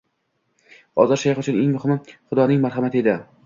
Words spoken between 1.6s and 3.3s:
eng muhimi Xudoning marhamati edi